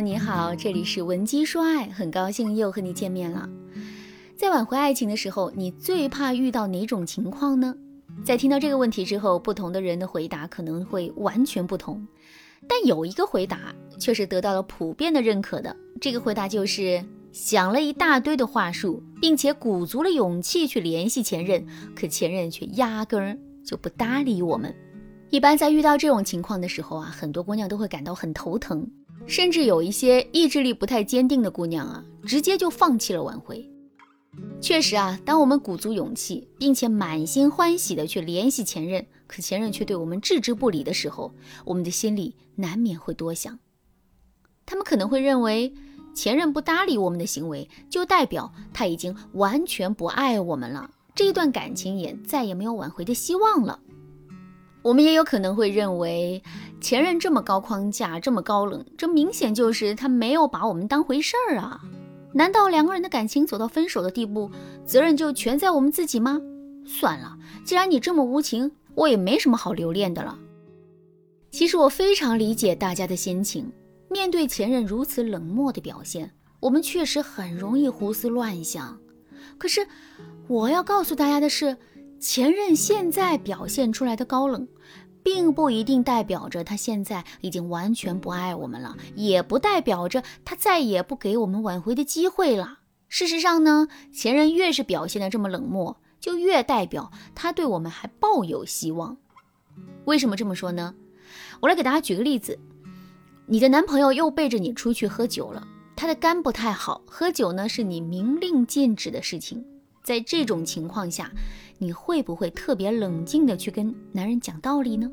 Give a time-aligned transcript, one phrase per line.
[0.00, 3.48] 你好，这里是文姬说爱，很高兴又和你见面了。
[4.36, 7.74] 在挽回爱情的时候，你最怕遇到哪种情况呢？
[8.24, 12.06] 在听到这个问题之后，不同的人的回答可能会完全不同，
[12.68, 15.74] 但有一个回答却是得到了普遍的认可的。
[16.00, 24.72] 这个回答就是想了一大堆的话术，并且鼓足了勇气去联系前任，可前任却压根儿就不搭理我们。
[25.30, 28.90] 一般在遇到这种情况的时候啊，很多姑娘都会感到很头疼，
[29.26, 33.68] 甚至有一些意志力不太坚定的姑娘啊，直接就放弃了挽回。
[34.60, 41.34] 确实啊，当我们鼓足勇气，并且满心欢喜的去联系前任，可前任却对我们置之不理的时候，
[41.66, 43.58] 我们的心里难免会多想。
[44.64, 45.74] 他们可能会认为，
[46.14, 53.80] 前任不搭理我们的行为，就代表他已经完全不爱我们了，这一段感情也再也没有挽回的希望了。
[54.88, 56.42] 我们也有可能会认为，
[56.80, 61.78] 前任这么高框架，这么高冷，这明显就是他没有把我们当回事儿啊！
[62.32, 64.50] 难道两个人的感情走到分手的地步，
[64.86, 66.40] 责任就全在我们自己吗？
[66.86, 67.36] 算了，
[67.66, 70.38] 既然你这么无情，我也没什么好留恋的了。
[71.50, 73.70] 其实我非常理解大家的心情，
[74.08, 78.98] 面对前任如此冷漠的表现，我们确实很容易胡思乱想。
[79.58, 79.86] 可是，
[80.46, 81.76] 我要告诉大家的是。
[82.20, 84.66] 前任现在表现出来的高冷，
[85.22, 92.80] 并不一定代表着他现在已经完全不爱我们了，也不代表着他再也不给我们挽回的机会了。
[93.08, 99.16] 事实上呢，前任越是表现的这么冷漠，就越代表他对我们还抱有希望。
[100.04, 100.94] 为什么这么说呢？
[101.60, 102.58] 我来给大家举个例子：
[103.46, 109.64] 你的男朋友又背着你出去喝酒了，他的肝不太好，喝酒呢是你明令禁止的事情。
[110.02, 111.30] 在这种情况下，
[111.78, 115.10] 你会不会特别冷静的去跟男人讲道理呢？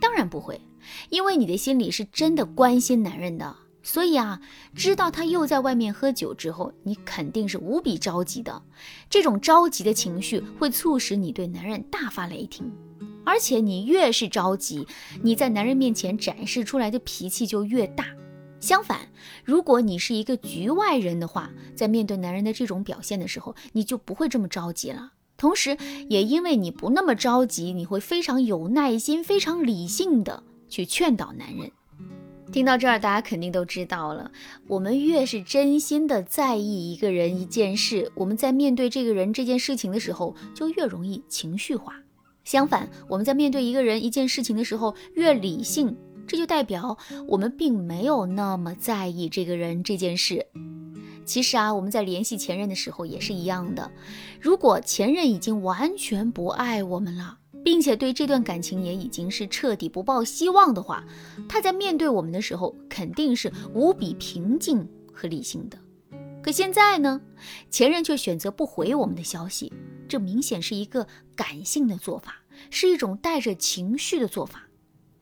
[0.00, 0.60] 当然不会，
[1.08, 4.40] 因为你的心里是真的关心男人的，所以啊，
[4.74, 8.62] 知道他又在外面喝酒之后，你肯定是无比着急的。
[9.08, 12.70] 这种着急的情绪会促使你对男人大发雷霆，
[13.24, 14.86] 而且你越是着急，
[15.22, 18.04] 你在男人面前展示出来的脾气就越大。
[18.60, 19.08] 相反，
[19.44, 25.12] 如果你是一个局外人的话，在面对男人的这种表现的时候，你就不会这么着急了。
[25.36, 25.76] 同时，
[26.08, 31.70] 也因为你不那么着急，你会非常有耐心、非常理性的去劝导男人。
[32.52, 34.30] 听到这儿，大家肯定都知道了，
[34.68, 41.94] 我们越是真心的在意一个人、一件事，我们在面对这个人、这件事情的时候，就越容易情绪化。
[42.44, 45.96] 相反，我们在面对一个人、一件事情的时候，越理性。
[46.26, 46.96] 这就代表
[47.26, 50.46] 我们并没有那么在意这个人这件事。
[51.24, 53.90] 其实啊，我们在联系前任的时候也是一样的。
[54.40, 61.04] 如果前任已经完全不爱我们了，并且对这段感情也已经是彻底不抱希望的话，
[61.48, 65.78] 他在面对我们的时候肯定是无比平静和理性的。
[66.42, 67.20] 可现在呢，
[67.70, 69.72] 前任却选择不回我们的消息，
[70.06, 74.68] 这明显是一个感性的做法，是一种带着情绪的做法。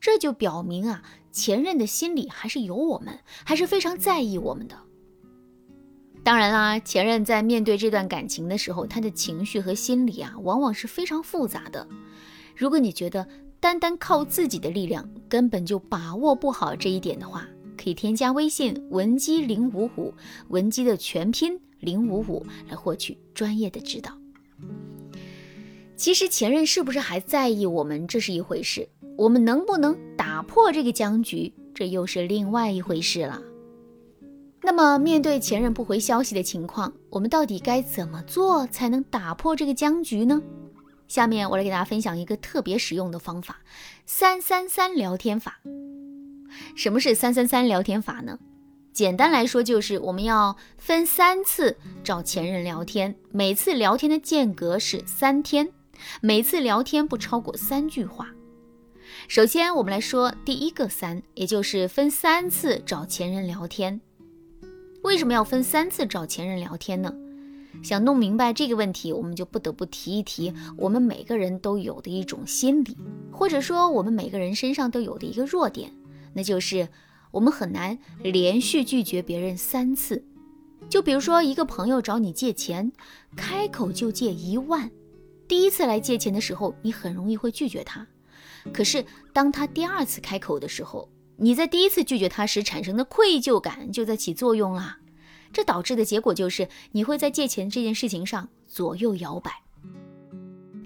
[0.00, 4.76] 这就表明啊，前任的心里还是有我们，还是非常在意我们的。
[6.24, 11.86] 当然啦，前任在面对这段感情的时候，他的情绪和心理啊，往往是非常复杂的。
[12.54, 13.26] 如果你觉得
[13.58, 20.14] 单单靠自己的力量根本就把握不好这一点的话，可以添加微信文姬零五五，
[20.48, 24.12] 文姬的全拼零五五，来获取专业的指导。
[25.96, 28.88] 其实前任是不是还在意我们，这是一回事。
[29.18, 33.42] 我们能不能打破这个僵局，这又是另外一回事了。
[34.64, 40.40] 那么，面对前任不回消息的情况，我们到底该怎么做才能打破这个僵局呢？
[41.08, 43.58] 下面我来给大家分享一个特别实用的方法——
[44.06, 45.60] 三三三聊天法。
[46.76, 48.38] 什么是三三三聊天法呢？
[48.92, 55.70] 简单来说，就是我们要分三次找前任聊天，每次聊天的间隔是三天，
[56.20, 58.28] 每次聊天不超过三句话。
[59.28, 64.00] 首先，我们来说第一个三，也就是分三次找前任聊天。
[65.02, 67.12] 为什么要分三次找前任聊天呢？
[67.82, 72.96] 想弄明白这个问题，我们就不得不提一提我们每个人都有的一种心理，
[73.32, 75.90] 或者说我们每个人身上都有的一个弱点，
[76.34, 76.88] 那就是
[77.32, 80.24] 我们很难连续拒绝别人三次。
[80.88, 82.92] 就比如说，一个朋友找你借钱，
[83.34, 84.90] 开口就借一万，
[85.48, 88.06] 第一次来借钱的时候，你很容易会拒绝他。
[88.72, 91.08] 可是，当他第二次开口的时候，
[91.42, 94.98] 你在第一次拒绝他时产生的愧疚感就在起作用了，
[95.52, 99.50] 这导致的结果就是你会在借钱这件事情上左右摇摆。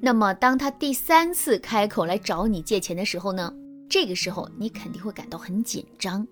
[0.01, 3.53] 那么，当他第三次开口来找你借钱的时候呢，
[3.87, 6.27] 这个时候你肯定会感到很紧张，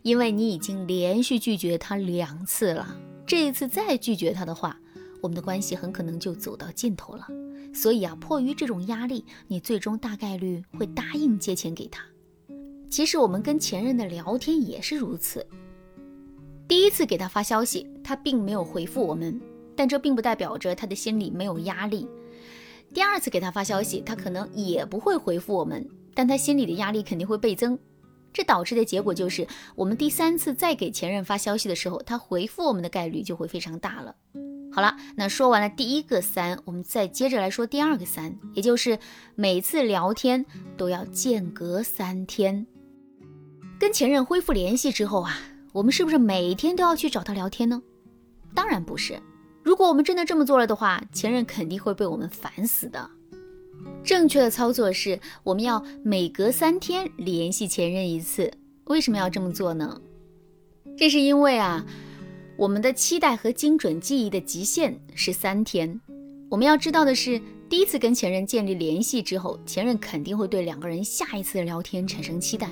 [0.00, 2.96] 因为你已经连续拒绝他两次了。
[3.26, 4.80] 这一次再拒绝他的话，
[5.20, 7.26] 我们的关系很可能就走到尽头了。
[7.74, 12.02] 所以啊，迫于这种压力，你最终大概率会答应借钱给他。
[12.88, 15.46] 其实我们跟前任的聊天也是如此。
[16.68, 19.40] 第一次给他发消息，他并没有回复我们，
[19.76, 22.08] 但这并不代表着他的心里没有压力。
[22.94, 27.78] 第二次给他发消息，他可能也不会回复我们，但他心里的压力肯定会倍增。
[28.32, 34.14] 这导致的结果就是，我们第三次再给前任发消息的时候，他回复我们的概率就会非常大了。
[34.72, 38.98] 好了，那说完了第一个三，我们再接着来说第二个三，也就是
[39.34, 40.44] 每次聊天
[40.76, 42.66] 都要间隔三天。
[43.78, 45.38] 跟前任恢复联系之后啊，
[45.72, 47.82] 我们是不是每天都要去找他聊天呢？
[48.54, 49.20] 当然不是。
[49.62, 53.10] 如果我们真的这么做了的话，前任肯定会被我们烦死的。
[54.02, 58.50] 正确的操作是，我们要每隔三天联系前任一次。
[58.84, 60.00] 为什么要这么做呢？
[60.96, 61.84] 这是因为啊，
[62.56, 66.00] 我们的期待和精准记忆的极限是三天。
[66.48, 67.38] 我们要知道的是，
[67.68, 72.70] 第一次跟前任建立联系之后，前任肯定会对两个人下一次的聊天产生期待。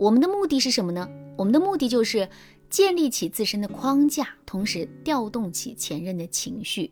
[0.00, 1.06] 我们的目的是什么呢？
[1.36, 2.26] 我们的目的就是
[2.70, 6.90] 建立起自身的框架，同时调动起前任的情绪。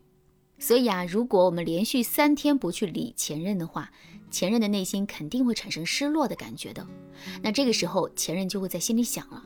[0.59, 3.91] 所以啊，如果我们连续三天不去理前任的话，
[4.31, 6.87] 前任的内心肯定会产生失落的感觉的。
[7.43, 9.43] 那这个时候，前任就会在心里想了：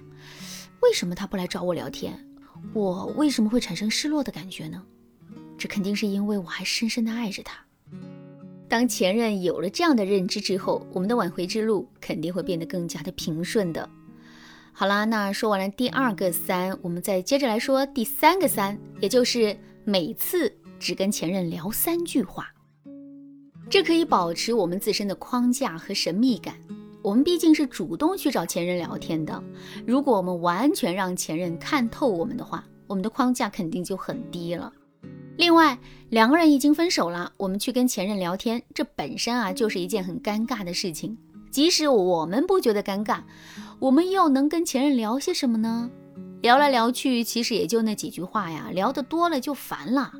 [0.81, 2.19] 为什么他不来找我聊天？
[2.75, 4.83] 我为什么会产生失落的感觉呢？
[5.57, 7.65] 这肯定是因为我还深深的爱着他。
[8.73, 13.87] 当前任有了这样的认知之后，我们的挽回之路肯定会变得更加的平顺的。
[14.73, 19.55] 好啦，那说完了第二个三，我们再接着来说第三个三，也就是
[19.85, 20.51] 每次。
[20.81, 22.49] 只跟前任聊三句话，
[23.69, 26.55] 这可以保持我们自身的框架和神秘感。
[27.03, 29.45] 我们毕竟是主动去找前任聊天的，
[29.87, 34.73] 如果我们完全让前任看透我们的话，我们的框架肯定就很低了。
[35.43, 35.77] 另外，
[36.11, 41.19] 两个人已经分手了，我们去跟前任聊天，这本身啊就是一件很尴尬的事情。
[41.51, 43.23] 即使我们不觉得尴尬，
[43.81, 45.91] 我们又能跟前任聊些什么呢？
[46.43, 50.13] 聊来聊去，其实也就那几句话呀，聊得多了就烦了。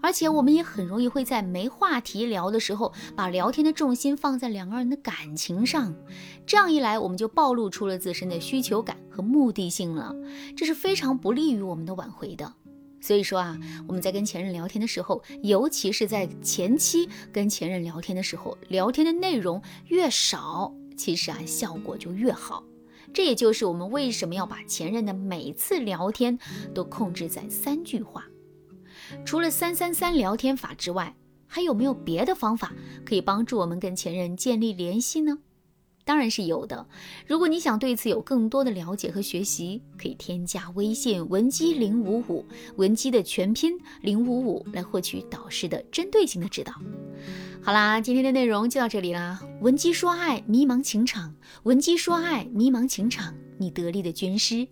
[0.00, 5.94] 而且我们也很容易会在没话题聊的时候，把聊天的重心放在两个人的感情上，
[6.46, 10.16] 这样一来，我们就暴露出了自身的需求感和目的性了，
[10.56, 12.54] 这是非常不利于我们的挽回的。
[13.02, 13.58] 所以说啊，
[13.88, 22.64] 我们在跟前任聊天的时候，尤其是在前期跟前任聊天的时候，聊天的内容越少，其实啊效果就越好。
[23.12, 26.38] 这也就是我们为什么要把前任的每次聊天
[26.72, 28.24] 都控制在三句话。
[29.26, 31.14] 除了三三三聊天法之外，
[31.46, 32.72] 还有没有别的方法
[33.04, 35.40] 可以帮助我们跟前任建立联系呢？
[36.04, 36.86] 当然是有的。
[37.26, 42.44] 如果你想对此有更多的了解和学习，可以添加微信文姬零五五，
[42.76, 46.72] 文姬的全拼零五五，来获取导师的针对性的指导。
[47.62, 49.40] 好啦，今天的内容就到这里啦。
[49.60, 51.32] 文姬说爱，迷茫情场；
[51.62, 54.66] 文姬说爱，迷茫情场，你得力的军师。